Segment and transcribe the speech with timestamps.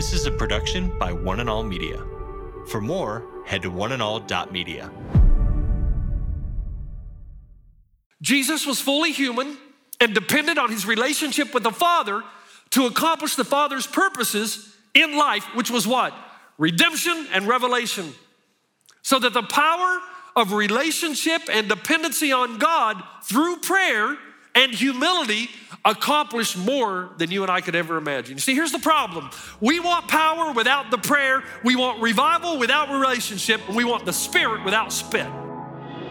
[0.00, 2.02] This is a production by One and All Media.
[2.68, 4.90] For more, head to oneandall.media.
[8.22, 9.58] Jesus was fully human
[10.00, 12.22] and depended on his relationship with the Father
[12.70, 16.14] to accomplish the Father's purposes in life, which was what?
[16.56, 18.14] Redemption and revelation.
[19.02, 20.00] So that the power
[20.34, 24.16] of relationship and dependency on God through prayer
[24.54, 25.48] and humility
[25.84, 28.34] accomplished more than you and I could ever imagine.
[28.36, 29.30] You see, here's the problem
[29.60, 34.12] we want power without the prayer, we want revival without relationship, and we want the
[34.12, 35.26] Spirit without spit.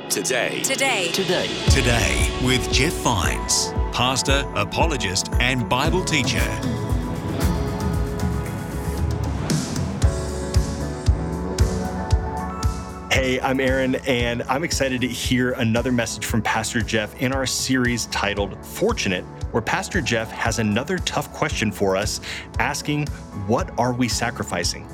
[0.10, 0.62] Today.
[0.63, 1.12] Today.
[1.12, 1.48] Today.
[1.70, 6.88] Today with Jeff Vines, pastor, apologist, and Bible teacher.
[13.30, 17.46] Hey, I'm Aaron, and I'm excited to hear another message from Pastor Jeff in our
[17.46, 22.22] series titled Fortunate, where Pastor Jeff has another tough question for us,
[22.58, 23.05] asking,
[23.46, 24.88] What are we sacrificing?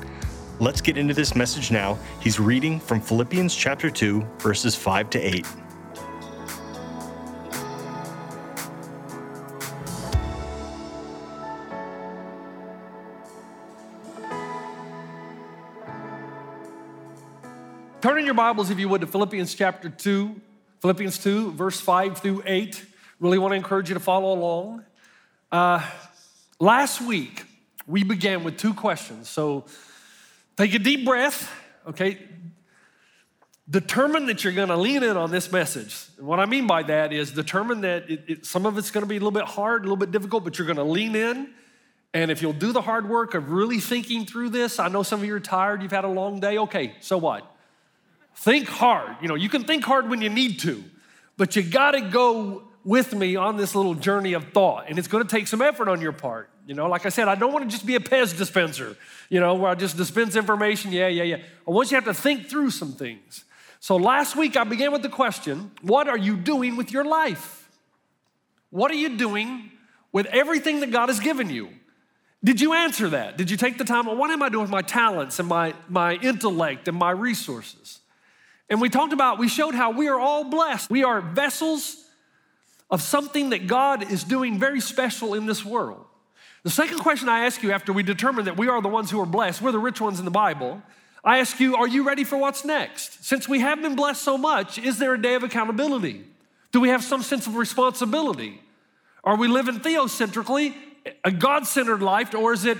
[0.60, 1.98] Let's get into this message now.
[2.20, 5.46] He's reading from Philippians chapter 2, verses 5 to 8.
[18.06, 20.40] Turn in your Bibles, if you would, to Philippians chapter 2,
[20.80, 22.86] Philippians 2, verse 5 through 8.
[23.18, 24.84] Really want to encourage you to follow along.
[25.50, 25.84] Uh,
[26.60, 27.42] last week,
[27.84, 29.28] we began with two questions.
[29.28, 29.64] So
[30.56, 31.50] take a deep breath,
[31.88, 32.20] okay?
[33.68, 36.06] Determine that you're going to lean in on this message.
[36.16, 39.02] And what I mean by that is determine that it, it, some of it's going
[39.02, 41.16] to be a little bit hard, a little bit difficult, but you're going to lean
[41.16, 41.48] in.
[42.14, 45.18] And if you'll do the hard work of really thinking through this, I know some
[45.18, 46.56] of you are tired, you've had a long day.
[46.56, 47.52] Okay, so what?
[48.36, 49.16] Think hard.
[49.20, 50.84] You know, you can think hard when you need to,
[51.36, 54.86] but you got to go with me on this little journey of thought.
[54.88, 56.48] And it's going to take some effort on your part.
[56.66, 58.96] You know, like I said, I don't want to just be a Pez dispenser,
[59.30, 60.92] you know, where I just dispense information.
[60.92, 61.36] Yeah, yeah, yeah.
[61.66, 63.44] I want you to have to think through some things.
[63.80, 67.68] So last week I began with the question what are you doing with your life?
[68.70, 69.70] What are you doing
[70.12, 71.70] with everything that God has given you?
[72.44, 73.36] Did you answer that?
[73.36, 74.06] Did you take the time?
[74.06, 78.00] Well, what am I doing with my talents and my, my intellect and my resources?
[78.68, 80.90] And we talked about, we showed how we are all blessed.
[80.90, 82.04] We are vessels
[82.90, 86.04] of something that God is doing very special in this world.
[86.62, 89.20] The second question I ask you after we determine that we are the ones who
[89.20, 90.82] are blessed, we're the rich ones in the Bible,
[91.26, 93.24] I ask you, are you ready for what's next?
[93.24, 96.24] Since we have been blessed so much, is there a day of accountability?
[96.70, 98.60] Do we have some sense of responsibility?
[99.24, 100.74] Are we living theocentrically,
[101.24, 102.78] a God centered life, or is it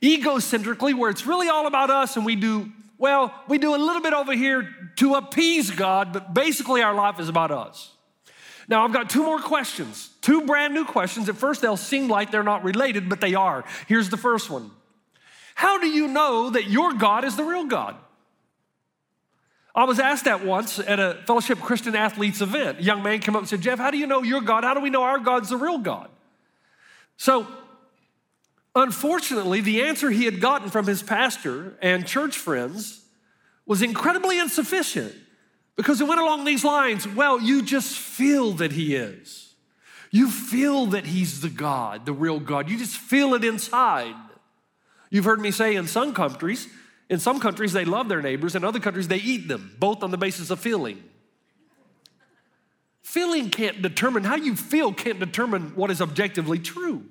[0.00, 4.02] egocentrically where it's really all about us and we do well, we do a little
[4.02, 7.92] bit over here to appease God, but basically our life is about us.
[8.68, 11.28] Now, I've got two more questions, two brand new questions.
[11.28, 13.64] At first, they'll seem like they're not related, but they are.
[13.86, 14.70] Here's the first one
[15.54, 17.96] How do you know that your God is the real God?
[19.74, 22.80] I was asked that once at a Fellowship Christian Athletes event.
[22.80, 24.64] A young man came up and said, Jeff, how do you know your God?
[24.64, 26.08] How do we know our God's the real God?
[27.16, 27.46] So,
[28.78, 33.04] Unfortunately, the answer he had gotten from his pastor and church friends
[33.66, 35.12] was incredibly insufficient
[35.74, 39.54] because it went along these lines well, you just feel that he is.
[40.12, 42.70] You feel that he's the God, the real God.
[42.70, 44.14] You just feel it inside.
[45.10, 46.68] You've heard me say in some countries,
[47.10, 50.12] in some countries they love their neighbors, in other countries they eat them, both on
[50.12, 51.02] the basis of feeling.
[53.02, 57.06] Feeling can't determine, how you feel can't determine what is objectively true.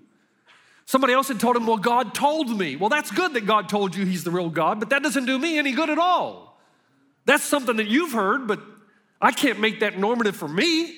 [0.88, 2.78] Somebody else had told him, Well, God told me.
[2.78, 5.38] Well, that's good that God told you he's the real God, but that doesn't do
[5.38, 6.58] me any good at all.
[7.26, 8.62] That's something that you've heard, but
[9.22, 10.96] I can't make that normative for me.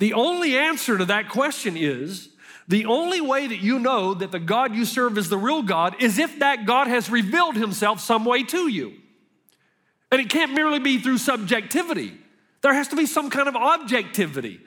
[0.00, 2.30] The only answer to that question is
[2.66, 5.94] the only way that you know that the God you serve is the real God
[6.02, 8.92] is if that God has revealed himself some way to you.
[10.10, 12.12] And it can't merely be through subjectivity,
[12.62, 14.60] there has to be some kind of objectivity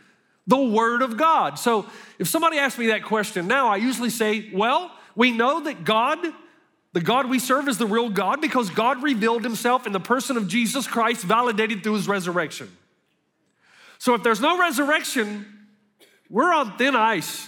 [0.50, 1.60] the Word of God.
[1.60, 1.86] So
[2.18, 6.18] if somebody asks me that question now, I usually say, well, we know that God,
[6.92, 10.38] the God we serve, is the real God because God revealed Himself in the person
[10.38, 12.76] of Jesus Christ, validated through His resurrection.
[14.00, 15.46] So if there's no resurrection,
[16.32, 17.48] we're on thin ice.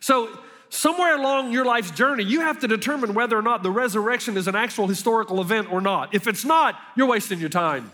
[0.00, 4.38] So somewhere along your life's journey, you have to determine whether or not the resurrection
[4.38, 6.14] is an actual historical event or not.
[6.14, 7.90] If it's not, you're wasting your time.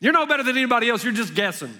[0.00, 1.78] You're no better than anybody else, you're just guessing.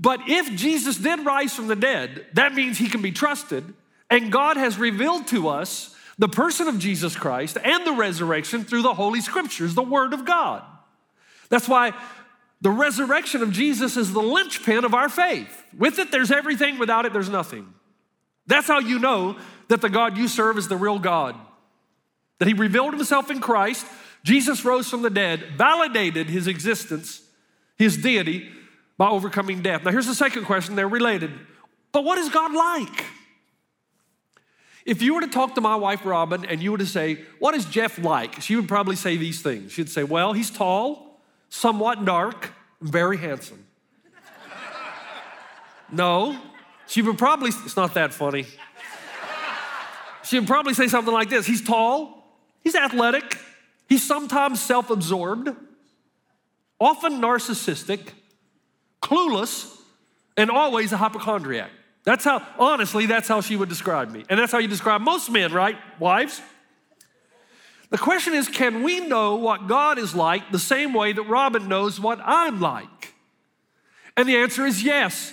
[0.00, 3.74] But if Jesus did rise from the dead, that means he can be trusted.
[4.08, 8.82] And God has revealed to us the person of Jesus Christ and the resurrection through
[8.82, 10.62] the Holy Scriptures, the Word of God.
[11.50, 11.92] That's why
[12.62, 15.64] the resurrection of Jesus is the linchpin of our faith.
[15.76, 16.78] With it, there's everything.
[16.78, 17.72] Without it, there's nothing.
[18.46, 19.36] That's how you know
[19.68, 21.36] that the God you serve is the real God.
[22.40, 23.86] that he revealed himself in Christ.
[24.24, 27.22] Jesus rose from the dead, validated his existence,
[27.76, 28.50] his deity,
[29.00, 29.82] by overcoming death.
[29.82, 31.30] Now, here's the second question, they're related.
[31.90, 33.06] But what is God like?
[34.84, 37.54] If you were to talk to my wife, Robin, and you were to say, What
[37.54, 38.42] is Jeff like?
[38.42, 39.72] She would probably say these things.
[39.72, 41.18] She'd say, Well, he's tall,
[41.48, 42.52] somewhat dark,
[42.82, 43.64] very handsome.
[45.90, 46.38] no,
[46.86, 48.44] she would probably, it's not that funny.
[50.24, 53.38] She would probably say something like this He's tall, he's athletic,
[53.88, 55.48] he's sometimes self absorbed,
[56.78, 58.10] often narcissistic,
[59.02, 59.76] clueless,
[60.36, 61.70] and always a hypochondriac.
[62.04, 64.24] That's how, honestly, that's how she would describe me.
[64.28, 66.40] And that's how you describe most men, right, wives?
[67.90, 71.68] The question is can we know what God is like the same way that Robin
[71.68, 73.14] knows what I'm like?
[74.16, 75.32] And the answer is yes,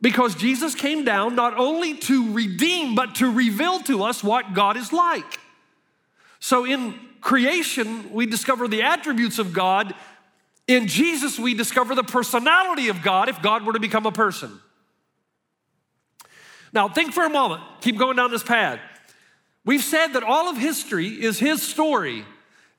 [0.00, 4.76] because Jesus came down not only to redeem, but to reveal to us what God
[4.76, 5.40] is like.
[6.38, 9.94] So in creation, we discover the attributes of God.
[10.68, 14.60] In Jesus, we discover the personality of God if God were to become a person.
[16.72, 18.80] Now, think for a moment, keep going down this path.
[19.64, 22.24] We've said that all of history is His story,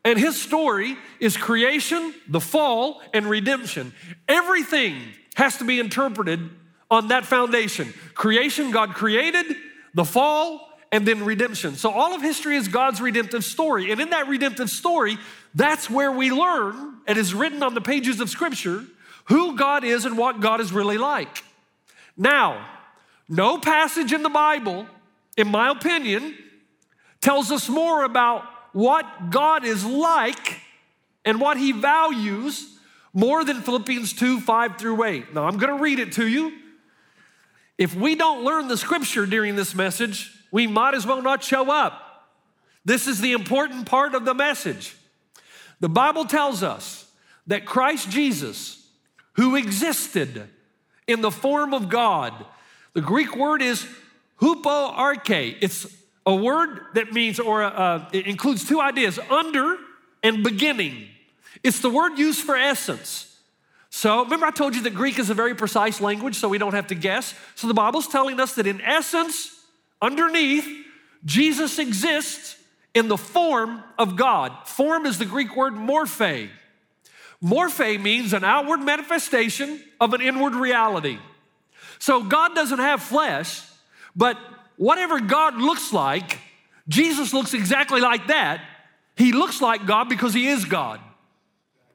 [0.04, 3.94] and His story is creation, the fall, and redemption.
[4.28, 5.01] Everything
[5.36, 6.50] has to be interpreted
[6.92, 7.94] on that foundation.
[8.13, 9.45] Creation, God created,
[9.94, 11.75] the fall, and then redemption.
[11.75, 13.92] So all of history is God's redemptive story.
[13.92, 15.18] And in that redemptive story,
[15.56, 18.84] that's where we learn, and is written on the pages of Scripture,
[19.26, 21.44] who God is and what God is really like.
[22.16, 22.66] Now,
[23.30, 24.88] no passage in the Bible,
[25.36, 26.36] in my opinion,
[27.22, 30.62] tells us more about what God is like
[31.26, 32.78] and what He values
[33.14, 35.34] more than Philippians 2 5 through 8.
[35.34, 36.54] Now, I'm going to read it to you.
[37.78, 41.72] If we don't learn the scripture during this message, we might as well not show
[41.72, 42.04] up.
[42.86, 44.96] This is the important part of the message.
[45.80, 47.10] The Bible tells us
[47.48, 48.86] that Christ Jesus,
[49.34, 50.50] who existed
[51.08, 52.34] in the form of God,
[52.94, 53.88] the Greek word is
[54.42, 55.58] hupoarche.
[55.62, 55.88] It's
[56.26, 59.78] a word that means, or uh, it includes two ideas under
[60.24, 61.08] and beginning.
[61.64, 63.36] It's the word used for essence.
[63.90, 66.74] So remember, I told you that Greek is a very precise language, so we don't
[66.74, 67.34] have to guess.
[67.56, 69.56] So the Bible's telling us that in essence,
[70.02, 70.68] underneath,
[71.24, 72.56] Jesus exists
[72.98, 74.68] in the form of God.
[74.68, 76.50] Form is the Greek word morphe.
[77.44, 81.20] Morphe means an outward manifestation of an inward reality.
[82.00, 83.62] So God doesn't have flesh,
[84.16, 84.38] but
[84.78, 86.40] whatever God looks like,
[86.88, 88.62] Jesus looks exactly like that.
[89.16, 91.00] He looks like God because he is God.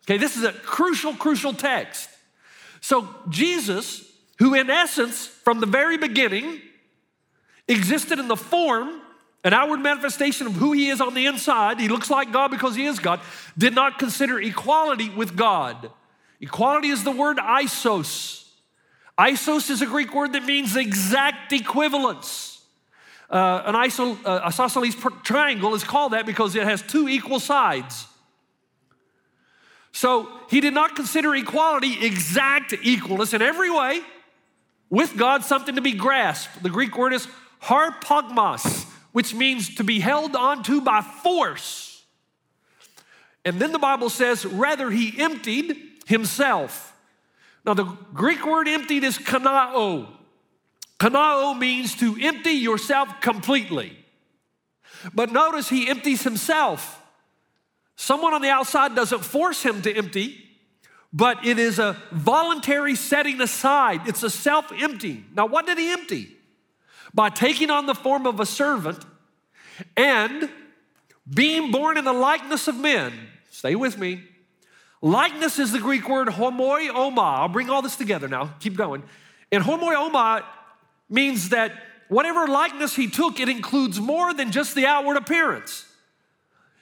[0.05, 2.09] Okay, this is a crucial, crucial text.
[2.81, 4.05] So Jesus,
[4.39, 6.61] who in essence, from the very beginning,
[7.69, 9.02] existed in the form,
[9.45, 12.77] an outward manifestation of who he is on the inside, he looks like God because
[12.77, 13.21] he is God,
[13.59, 15.91] did not consider equality with God.
[16.41, 18.49] Equality is the word isos.
[19.19, 22.61] Isos is a Greek word that means exact equivalence.
[23.31, 28.07] Uh, an iso, uh, isosceles triangle is called that because it has two equal sides.
[29.93, 34.01] So he did not consider equality exact equalness in every way
[34.91, 36.63] with God something to be grasped.
[36.63, 37.29] The Greek word is
[37.63, 38.82] harpagmos,
[39.13, 42.05] which means to be held onto by force.
[43.45, 45.77] And then the Bible says, rather, he emptied
[46.07, 46.95] himself.
[47.65, 50.09] Now, the Greek word emptied is kanao.
[50.99, 53.97] Kanao means to empty yourself completely.
[55.15, 57.01] But notice he empties himself.
[57.97, 60.39] Someone on the outside doesn't force him to empty,
[61.13, 64.09] but it is a voluntary setting aside.
[64.09, 65.27] It's a self emptying.
[65.35, 66.37] Now, what did he empty?
[67.15, 69.05] By taking on the form of a servant
[69.97, 70.49] and
[71.33, 73.13] being born in the likeness of men.
[73.51, 74.23] Stay with me.
[75.01, 77.19] Likeness is the Greek word homoioma.
[77.19, 78.55] I'll bring all this together now.
[78.61, 79.03] Keep going.
[79.51, 80.45] And homoioma
[81.11, 81.73] means that
[82.09, 85.87] whatever likeness he took, it includes more than just the outward appearance.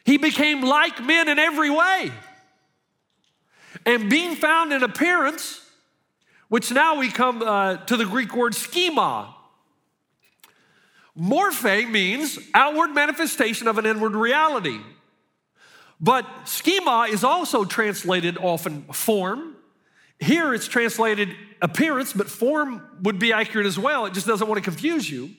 [0.04, 2.12] He became like men in every way.
[3.86, 5.60] And being found in appearance,
[6.48, 9.34] which now we come uh, to the Greek word schema.
[11.18, 14.80] Morphe means outward manifestation of an inward reality.
[16.00, 19.56] But schema is also translated often form.
[20.18, 24.06] Here it's translated appearance, but form would be accurate as well.
[24.06, 25.30] It just doesn't want to confuse you.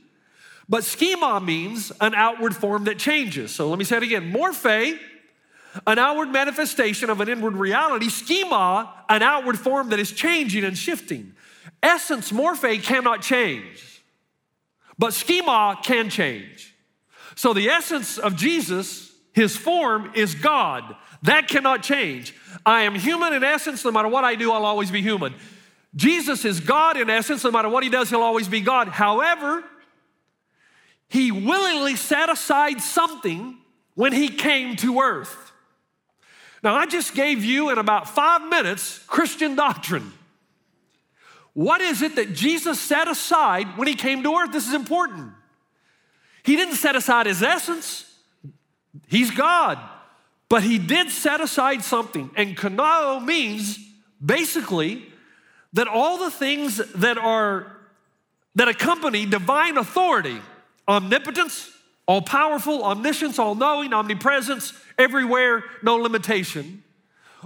[0.69, 3.53] But schema means an outward form that changes.
[3.53, 4.97] So let me say it again morphe,
[5.87, 8.09] an outward manifestation of an inward reality.
[8.09, 11.33] Schema, an outward form that is changing and shifting.
[11.83, 13.90] Essence, morphe, cannot change,
[15.01, 16.75] but schema can change.
[17.33, 20.95] So the essence of Jesus his form is God.
[21.23, 22.35] That cannot change.
[22.65, 23.83] I am human in essence.
[23.83, 25.33] No matter what I do, I'll always be human.
[25.95, 27.43] Jesus is God in essence.
[27.43, 28.89] No matter what he does, he'll always be God.
[28.89, 29.63] However,
[31.07, 33.57] he willingly set aside something
[33.95, 35.51] when he came to earth.
[36.63, 40.13] Now, I just gave you in about five minutes Christian doctrine.
[41.53, 44.51] What is it that Jesus set aside when he came to earth?
[44.51, 45.33] This is important.
[46.43, 48.11] He didn't set aside his essence,
[49.07, 49.77] he's God.
[50.49, 52.29] But he did set aside something.
[52.35, 53.79] And kanao means
[54.23, 55.05] basically
[55.71, 57.77] that all the things that are
[58.55, 60.41] that accompany divine authority,
[60.89, 61.71] omnipotence,
[62.05, 66.83] all powerful, omniscience, all knowing, omnipresence, everywhere, no limitation.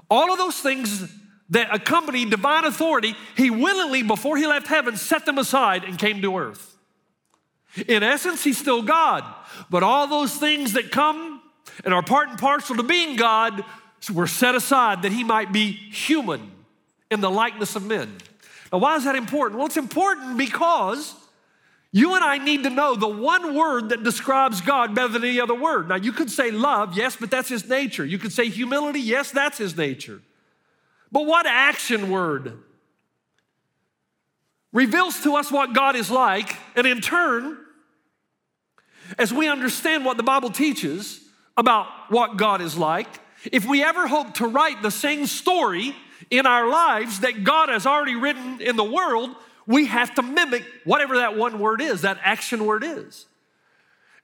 [0.10, 1.14] All of those things
[1.50, 6.22] that accompany divine authority, he willingly, before he left heaven, set them aside and came
[6.22, 6.76] to earth.
[7.88, 9.24] In essence, he's still God,
[9.70, 11.42] but all those things that come
[11.84, 13.64] and are part and parcel to being God
[14.14, 16.52] were set aside that he might be human
[17.12, 18.18] in the likeness of men.
[18.72, 19.58] Now, why is that important?
[19.58, 21.14] Well, it's important because
[21.92, 25.40] you and I need to know the one word that describes God better than any
[25.40, 25.90] other word.
[25.90, 28.06] Now, you could say love, yes, but that's his nature.
[28.06, 30.22] You could say humility, yes, that's his nature.
[31.12, 32.58] But what action word
[34.74, 37.58] reveals to us what God is like, and in turn,
[39.18, 41.22] as we understand what the Bible teaches
[41.56, 43.08] about what God is like,
[43.52, 45.96] if we ever hope to write the same story
[46.30, 49.30] in our lives that God has already written in the world,
[49.68, 53.26] we have to mimic whatever that one word is, that action word is.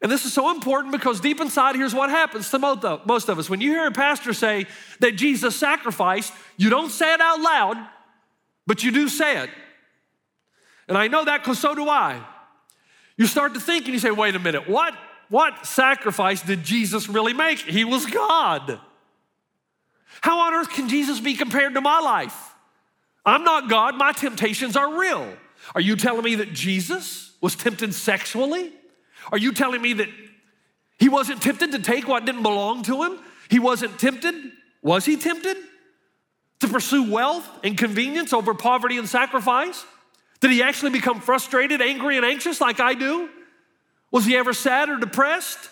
[0.02, 3.50] And this is so important because deep inside, here's what happens to most of us.
[3.50, 4.66] When you hear a pastor say
[5.00, 7.88] that Jesus sacrificed, you don't say it out loud,
[8.66, 9.50] but you do say it.
[10.88, 12.20] And I know that because so do I.
[13.16, 14.96] You start to think and you say, wait a minute, what,
[15.30, 17.60] what sacrifice did Jesus really make?
[17.60, 18.80] He was God.
[20.22, 22.56] How on earth can Jesus be compared to my life?
[23.24, 25.32] I'm not God, my temptations are real.
[25.76, 28.74] Are you telling me that Jesus was tempted sexually?
[29.32, 30.10] Are you telling me that
[31.00, 33.20] he wasn't tempted to take what didn't belong to him?
[33.50, 34.36] He wasn't tempted?
[34.82, 35.58] Was he tempted
[36.60, 39.86] to pursue wealth and convenience over poverty and sacrifice?
[40.40, 43.30] Did he actually become frustrated, angry, and anxious like I do?
[44.12, 45.70] Was he ever sad or depressed?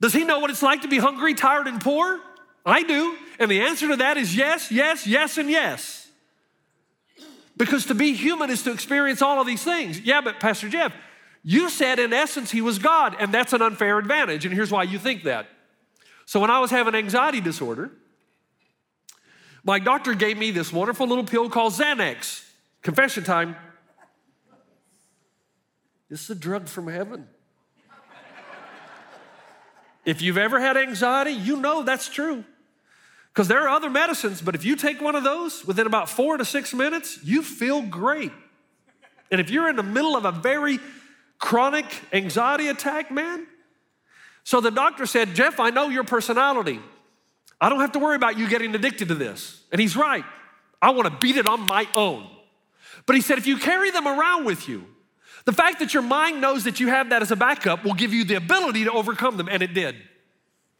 [0.00, 2.20] Does he know what it's like to be hungry, tired, and poor?
[2.64, 3.16] I do.
[3.38, 6.08] And the answer to that is yes, yes, yes, and yes.
[7.56, 10.00] Because to be human is to experience all of these things.
[10.00, 10.92] Yeah, but Pastor Jeff,
[11.42, 14.44] you said in essence he was God, and that's an unfair advantage.
[14.44, 15.46] And here's why you think that.
[16.26, 17.90] So when I was having anxiety disorder,
[19.64, 22.44] my doctor gave me this wonderful little pill called Xanax.
[22.82, 23.56] Confession time.
[26.08, 27.26] This is a drug from heaven.
[30.04, 32.44] if you've ever had anxiety, you know that's true.
[33.32, 36.36] Because there are other medicines, but if you take one of those within about four
[36.36, 38.32] to six minutes, you feel great.
[39.30, 40.80] And if you're in the middle of a very
[41.38, 43.46] chronic anxiety attack, man,
[44.48, 46.80] so the doctor said, Jeff, I know your personality.
[47.60, 49.62] I don't have to worry about you getting addicted to this.
[49.70, 50.24] And he's right.
[50.80, 52.26] I want to beat it on my own.
[53.04, 54.86] But he said, if you carry them around with you,
[55.44, 58.14] the fact that your mind knows that you have that as a backup will give
[58.14, 59.50] you the ability to overcome them.
[59.50, 59.96] And it did.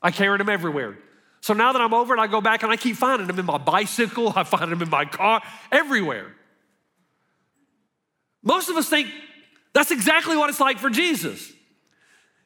[0.01, 0.97] I carried them everywhere.
[1.43, 3.45] So now that I'm over it, I go back and I keep finding them in
[3.45, 6.35] my bicycle, I find them in my car, everywhere.
[8.43, 9.09] Most of us think
[9.73, 11.53] that's exactly what it's like for Jesus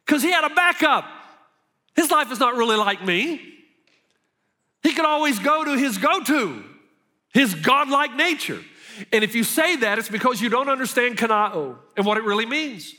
[0.07, 1.05] because he had a backup.
[1.95, 3.41] His life is not really like me.
[4.83, 6.65] He could always go to his go to,
[7.33, 8.61] his godlike nature.
[9.13, 12.47] And if you say that, it's because you don't understand kanao and what it really
[12.47, 12.95] means.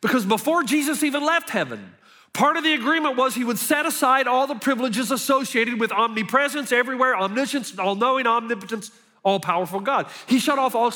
[0.00, 1.94] Because before Jesus even left heaven,
[2.32, 6.72] Part of the agreement was he would set aside all the privileges associated with omnipresence
[6.72, 8.90] everywhere, omniscience, all knowing, omnipotence,
[9.22, 10.06] all powerful God.
[10.26, 10.92] He shut off all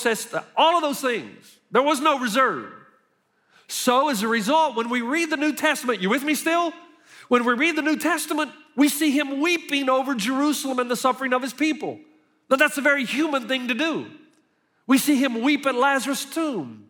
[0.57, 1.59] all of those things.
[1.71, 2.73] There was no reserve.
[3.69, 6.73] So, as a result, when we read the New Testament, you with me still?
[7.29, 11.33] When we read the New Testament, we see him weeping over Jerusalem and the suffering
[11.33, 11.99] of his people.
[12.49, 14.07] Now, that's a very human thing to do.
[14.87, 16.85] We see him weep at Lazarus' tomb.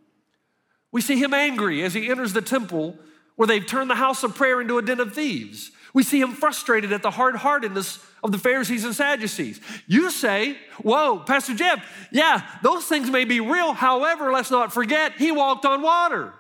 [0.93, 2.99] We see him angry as he enters the temple
[3.37, 5.71] where they've turned the house of prayer into a den of thieves.
[5.97, 9.63] We see him frustrated at the hard heartedness of the Pharisees and Sadducees.
[9.87, 13.73] You say, Whoa, Pastor Jeff, yeah, those things may be real.
[13.73, 16.35] However, let's not forget, he walked on water.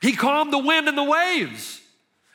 [0.00, 1.82] He calmed the wind and the waves.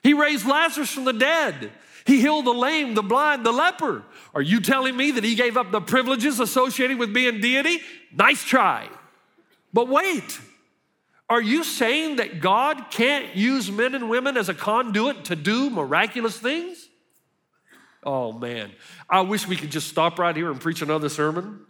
[0.04, 1.72] He raised Lazarus from the dead.
[2.06, 4.04] He healed the lame, the blind, the leper.
[4.36, 7.80] Are you telling me that he gave up the privileges associated with being deity?
[8.14, 8.88] Nice try.
[9.74, 10.40] But wait,
[11.30, 15.70] Are you saying that God can't use men and women as a conduit to do
[15.70, 16.88] miraculous things?
[18.04, 18.72] Oh man,
[19.10, 21.62] I wish we could just stop right here and preach another sermon.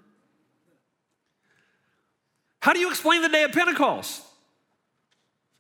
[2.60, 4.24] How do you explain the day of Pentecost?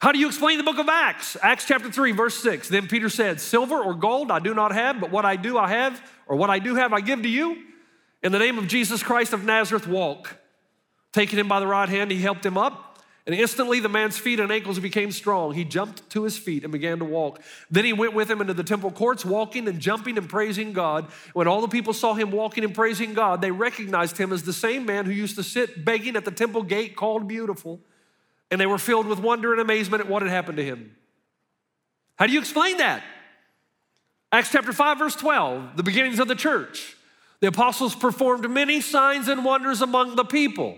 [0.02, 1.38] How do you explain the book of Acts?
[1.42, 2.68] Acts chapter 3, verse 6.
[2.68, 5.70] Then Peter said, Silver or gold I do not have, but what I do I
[5.70, 7.64] have, or what I do have I give to you.
[8.22, 10.36] In the name of Jesus Christ of Nazareth, walk.
[11.14, 12.95] Taking him by the right hand, he helped him up.
[13.26, 15.54] And instantly the man's feet and ankles became strong.
[15.54, 17.42] He jumped to his feet and began to walk.
[17.72, 21.08] Then he went with him into the temple courts, walking and jumping and praising God.
[21.34, 24.54] When all the people saw him walking and praising God, they recognized him as the
[24.54, 27.80] same man who used to sit begging at the temple gate called Beautiful.
[28.52, 30.96] And they were filled with wonder and amazement at what had happened to him.
[32.18, 33.04] How do you explain that?
[34.32, 36.96] Acts chapter 5, verse 12, the beginnings of the church.
[37.40, 40.78] The apostles performed many signs and wonders among the people.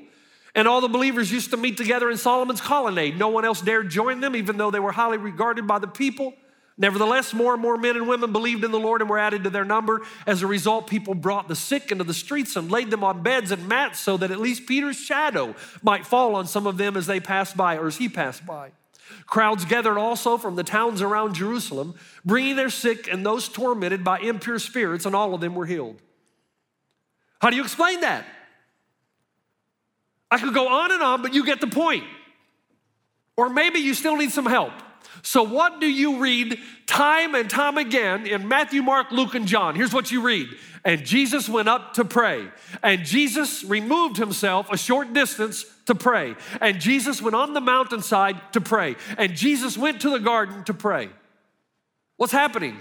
[0.58, 3.16] And all the believers used to meet together in Solomon's colonnade.
[3.16, 6.34] No one else dared join them, even though they were highly regarded by the people.
[6.80, 9.52] Nevertheless, more and more men and women believed in the Lord and were added to
[9.52, 10.02] their number.
[10.26, 13.52] As a result, people brought the sick into the streets and laid them on beds
[13.52, 17.06] and mats so that at least Peter's shadow might fall on some of them as
[17.06, 18.72] they passed by or as he passed by.
[19.28, 21.94] Crowds gathered also from the towns around Jerusalem,
[22.26, 26.02] bringing their sick and those tormented by impure spirits, and all of them were healed.
[27.40, 28.26] How do you explain that?
[30.30, 32.04] I could go on and on, but you get the point.
[33.36, 34.74] Or maybe you still need some help.
[35.22, 39.76] So, what do you read time and time again in Matthew, Mark, Luke, and John?
[39.76, 40.48] Here's what you read.
[40.84, 42.48] And Jesus went up to pray.
[42.82, 46.36] And Jesus removed himself a short distance to pray.
[46.62, 48.96] And Jesus went on the mountainside to pray.
[49.18, 51.10] And Jesus went to the garden to pray.
[52.16, 52.78] What's happening?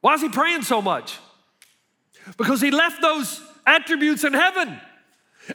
[0.00, 1.18] Why is he praying so much?
[2.36, 4.80] Because he left those attributes in heaven.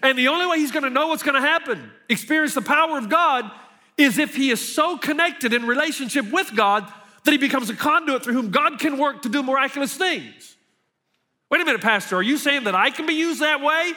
[0.02, 3.50] And the only way he's gonna know what's gonna happen, experience the power of God,
[3.98, 6.92] is if he is so connected in relationship with God
[7.24, 10.56] that he becomes a conduit through whom God can work to do miraculous things.
[11.50, 13.94] Wait a minute, Pastor, are you saying that I can be used that way?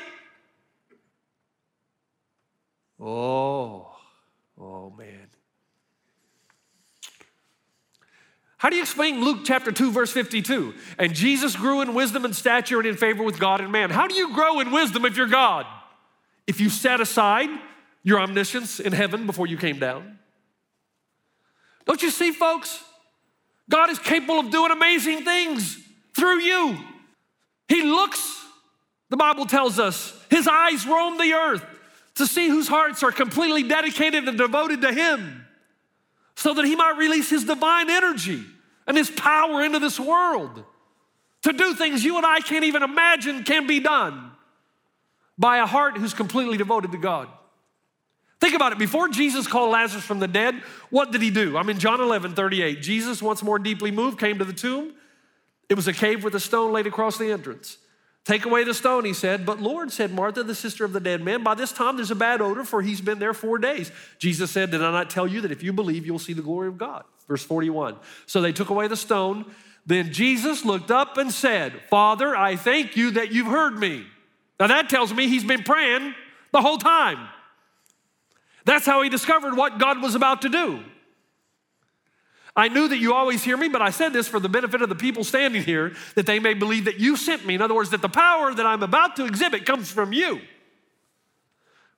[2.98, 3.94] Oh,
[4.58, 5.28] oh man.
[8.56, 10.74] How do you explain Luke chapter 2, verse 52?
[10.96, 13.90] And Jesus grew in wisdom and stature and in favor with God and man.
[13.90, 15.66] How do you grow in wisdom if you're God?
[16.46, 17.48] If you set aside
[18.02, 20.18] your omniscience in heaven before you came down?
[21.86, 22.82] Don't you see, folks?
[23.68, 25.78] God is capable of doing amazing things
[26.14, 26.78] through you.
[27.68, 28.44] He looks,
[29.08, 31.64] the Bible tells us, his eyes roam the earth
[32.16, 35.46] to see whose hearts are completely dedicated and devoted to him
[36.34, 38.42] so that he might release his divine energy
[38.86, 40.64] and his power into this world
[41.42, 44.31] to do things you and I can't even imagine can be done
[45.38, 47.28] by a heart who's completely devoted to God.
[48.40, 48.78] Think about it.
[48.78, 51.56] Before Jesus called Lazarus from the dead, what did he do?
[51.56, 52.82] I'm in John 11, 38.
[52.82, 54.94] Jesus, once more deeply moved, came to the tomb.
[55.68, 57.78] It was a cave with a stone laid across the entrance.
[58.24, 59.44] Take away the stone, he said.
[59.44, 62.16] But Lord, said Martha, the sister of the dead man, by this time there's a
[62.16, 63.90] bad odor, for he's been there four days.
[64.18, 66.68] Jesus said, Did I not tell you that if you believe, you'll see the glory
[66.68, 67.04] of God?
[67.26, 67.96] Verse 41.
[68.26, 69.52] So they took away the stone.
[69.86, 74.06] Then Jesus looked up and said, Father, I thank you that you've heard me.
[74.62, 76.14] Now that tells me he's been praying
[76.52, 77.18] the whole time.
[78.64, 80.84] That's how he discovered what God was about to do.
[82.54, 84.88] I knew that you always hear me, but I said this for the benefit of
[84.88, 87.56] the people standing here, that they may believe that you sent me.
[87.56, 90.40] In other words, that the power that I'm about to exhibit comes from you.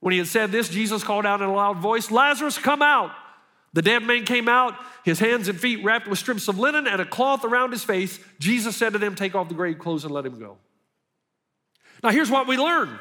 [0.00, 3.10] When he had said this, Jesus called out in a loud voice, Lazarus, come out.
[3.74, 4.74] The dead man came out,
[5.04, 8.18] his hands and feet wrapped with strips of linen and a cloth around his face.
[8.38, 10.56] Jesus said to them, Take off the grave clothes and let him go.
[12.04, 13.00] Now, here's what we learn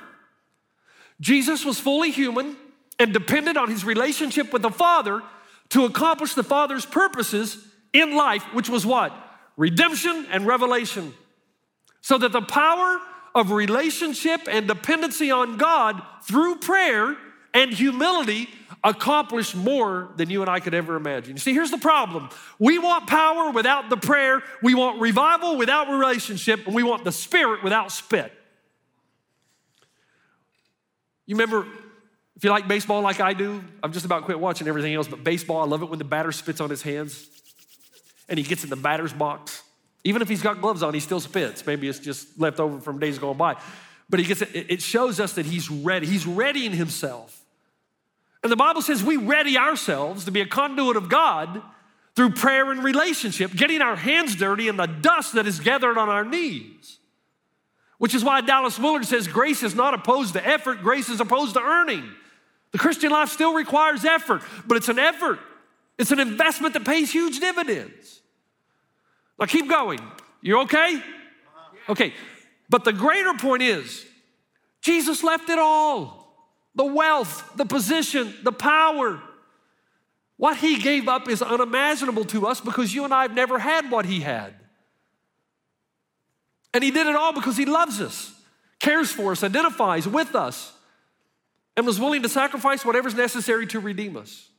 [1.20, 2.56] Jesus was fully human
[2.98, 5.22] and depended on his relationship with the Father
[5.70, 9.14] to accomplish the Father's purposes in life, which was what?
[9.58, 11.14] Redemption and revelation.
[12.02, 13.00] So that the power
[13.36, 17.18] of relationship and dependency on God through prayer
[17.54, 18.50] and humility
[18.84, 21.34] accomplished more than you and I could ever imagine.
[21.34, 22.30] You see, here's the problem.
[22.60, 27.12] We want power without the prayer, we want revival without relationship, and we want the
[27.12, 28.32] spirit without spit.
[31.26, 31.66] You remember,
[32.36, 35.24] if you like baseball like I do, I've just about quit watching everything else, but
[35.24, 37.28] baseball, I love it when the batter spits on his hands
[38.28, 39.64] and he gets in the batter's box.
[40.04, 41.66] Even if he's got gloves on, he still spits.
[41.66, 43.56] Maybe it's just left over from days gone by.
[44.10, 46.06] But he gets it, it shows us that he's ready.
[46.06, 47.44] He's readying himself.
[48.44, 51.62] And the Bible says we ready ourselves to be a conduit of God
[52.16, 56.10] through prayer and relationship, getting our hands dirty in the dust that is gathered on
[56.10, 57.00] our knees.
[57.98, 61.54] Which is why Dallas Willard says grace is not opposed to effort, grace is opposed
[61.54, 62.10] to earning.
[62.72, 65.40] The Christian life still requires effort, but it's an effort.
[65.98, 68.22] It's an investment that pays huge dividends.
[69.40, 70.00] Now keep going.
[70.42, 71.02] You okay?
[71.88, 72.14] Okay.
[72.70, 74.06] But the greater point is
[74.82, 76.24] Jesus left it all
[76.76, 79.22] the wealth, the position, the power.
[80.38, 83.92] What he gave up is unimaginable to us because you and I have never had
[83.92, 84.56] what he had.
[86.74, 88.34] And he did it all because he loves us,
[88.80, 90.74] cares for us, identifies with us,
[91.78, 94.50] and was willing to sacrifice whatever's necessary to redeem us.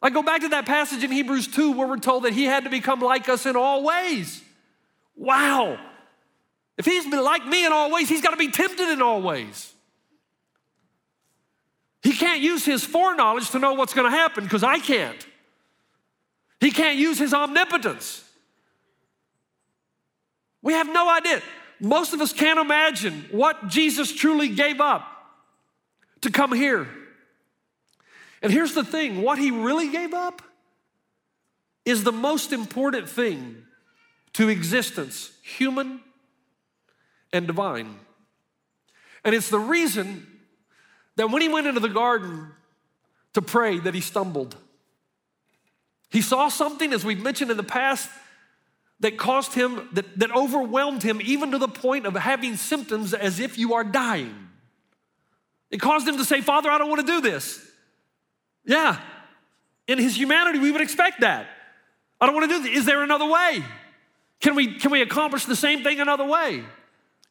[0.00, 2.64] I go back to that passage in Hebrews 2 where we're told that he had
[2.64, 4.42] to become like us in all ways.
[5.16, 5.78] Wow.
[6.76, 9.22] If he's been like me in all ways, he's got to be tempted in all
[9.22, 9.72] ways.
[12.02, 15.26] He can't use his foreknowledge to know what's going to happen because I can't.
[16.60, 18.23] He can't use his omnipotence.
[20.64, 21.42] We have no idea.
[21.78, 25.06] Most of us can't imagine what Jesus truly gave up
[26.22, 26.88] to come here.
[28.42, 30.40] And here's the thing what he really gave up
[31.84, 33.62] is the most important thing
[34.32, 36.00] to existence, human
[37.30, 37.98] and divine.
[39.22, 40.26] And it's the reason
[41.16, 42.52] that when he went into the garden
[43.34, 44.56] to pray that he stumbled.
[46.10, 48.08] He saw something, as we've mentioned in the past,
[49.04, 53.38] that caused him, that, that overwhelmed him, even to the point of having symptoms as
[53.38, 54.34] if you are dying.
[55.70, 57.62] It caused him to say, Father, I don't want to do this.
[58.64, 58.98] Yeah,
[59.86, 61.46] in his humanity, we would expect that.
[62.18, 62.78] I don't want to do this.
[62.78, 63.62] Is there another way?
[64.40, 66.64] Can we, can we accomplish the same thing another way?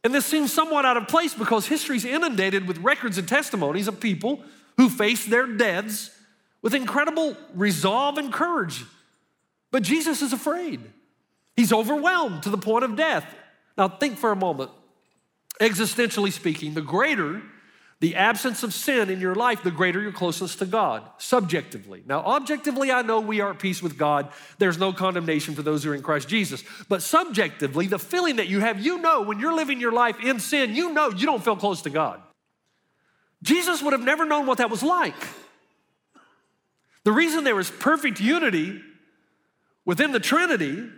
[0.03, 3.87] And this seems somewhat out of place because history is inundated with records and testimonies
[3.87, 4.43] of people
[4.77, 6.11] who faced their deaths
[6.61, 8.85] with incredible resolve and courage.
[9.71, 10.79] But Jesus is afraid.
[11.55, 13.25] He's overwhelmed to the point of death.
[13.77, 14.71] Now, think for a moment.
[15.61, 17.41] Existentially speaking, the greater
[18.03, 22.03] the absence of sin in your life, the greater your closeness to God, subjectively.
[22.05, 24.27] Now, objectively, I know we are at peace with God.
[24.57, 26.65] There's no condemnation for those who are in Christ Jesus.
[26.89, 30.41] But subjectively, the feeling that you have, you know, when you're living your life in
[30.41, 32.19] sin, you know you don't feel close to God.
[33.41, 35.15] Jesus would have never known what that was like.
[37.05, 38.81] The reason there is perfect unity
[39.85, 40.89] within the Trinity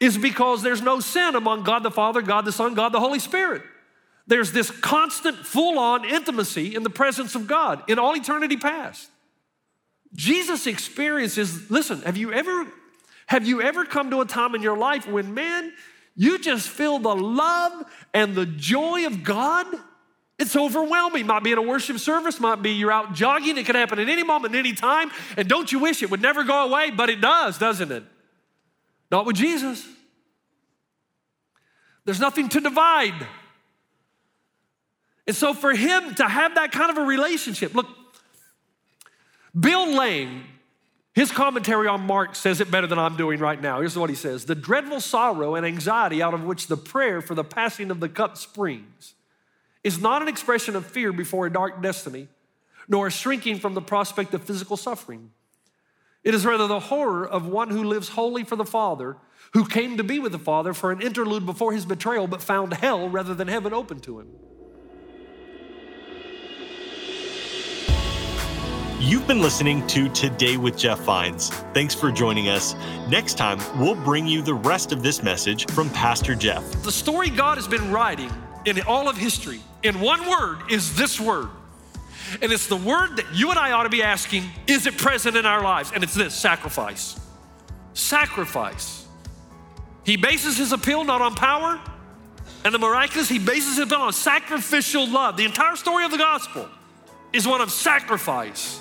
[0.00, 3.18] is because there's no sin among God the Father, God the Son, God the Holy
[3.18, 3.62] Spirit.
[4.26, 9.10] There's this constant, full on intimacy in the presence of God in all eternity past.
[10.14, 12.66] Jesus experiences, listen, have you ever
[13.26, 15.74] have you ever come to a time in your life when man
[16.16, 17.84] you just feel the love
[18.14, 19.66] and the joy of God?
[20.38, 21.26] It's overwhelming.
[21.26, 23.58] Might be in a worship service, might be you're out jogging.
[23.58, 25.10] It could happen at any moment, any time.
[25.36, 26.90] And don't you wish it would never go away?
[26.90, 28.04] But it does, doesn't it?
[29.10, 29.86] Not with Jesus.
[32.04, 33.26] There's nothing to divide.
[35.26, 37.86] And so for him to have that kind of a relationship, look,
[39.58, 40.44] Bill Lane,
[41.14, 43.80] his commentary on Mark says it better than I'm doing right now.
[43.80, 47.34] Here's what he says The dreadful sorrow and anxiety out of which the prayer for
[47.34, 49.14] the passing of the cup springs
[49.84, 52.28] is not an expression of fear before a dark destiny,
[52.88, 55.30] nor a shrinking from the prospect of physical suffering.
[56.24, 59.16] It is rather the horror of one who lives wholly for the Father,
[59.54, 62.74] who came to be with the Father for an interlude before his betrayal, but found
[62.74, 64.28] hell rather than heaven open to him.
[69.00, 71.50] You've been listening to Today with Jeff Vines.
[71.72, 72.74] Thanks for joining us.
[73.08, 76.64] Next time, we'll bring you the rest of this message from Pastor Jeff.
[76.82, 78.30] The story God has been writing
[78.64, 81.48] in all of history, in one word, is this word.
[82.42, 85.36] And it's the word that you and I ought to be asking is it present
[85.36, 85.92] in our lives?
[85.94, 87.18] And it's this sacrifice.
[87.94, 89.06] Sacrifice.
[90.04, 91.80] He bases his appeal not on power
[92.64, 95.36] and the miraculous, he bases it on sacrificial love.
[95.36, 96.68] The entire story of the gospel
[97.32, 98.80] is one of sacrifice.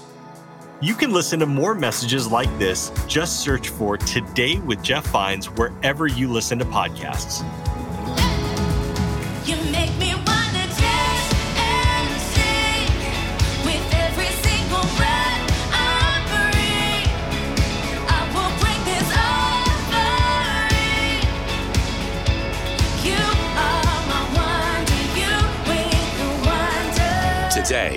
[0.81, 2.91] You can listen to more messages like this.
[3.07, 7.43] Just search for Today with Jeff Vines wherever you listen to podcasts.